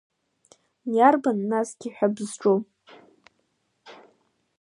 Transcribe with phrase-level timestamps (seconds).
[0.95, 2.57] Иарбан, насгьы ҳәа бызҿу?